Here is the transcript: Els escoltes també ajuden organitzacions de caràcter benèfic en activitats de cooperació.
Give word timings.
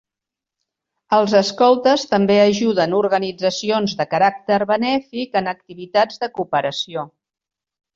Els 1.17 1.35
escoltes 1.39 2.07
també 2.15 2.39
ajuden 2.47 2.97
organitzacions 3.03 3.97
de 4.03 4.11
caràcter 4.17 4.61
benèfic 4.75 5.41
en 5.45 5.57
activitats 5.57 6.23
de 6.27 6.37
cooperació. 6.41 7.11